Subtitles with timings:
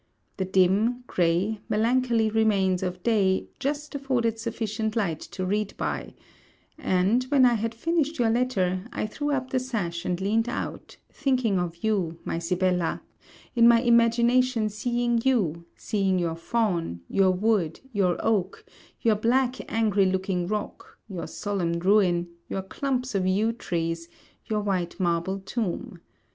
[0.37, 6.15] The dim, grey, melancholy remains of day, just afforded sufficient light to read by;
[6.75, 10.97] and, when I had finished your letter, I threw up the sash and leaned out,
[11.11, 13.03] thinking of you, my Sibella,
[13.55, 18.65] in my imagination seeing you, seeing your fawn, your wood, your oak,
[19.01, 24.09] your black angry looking rock, your solemn ruin, your clumps of yew trees,
[24.49, 25.99] your white marble tomb.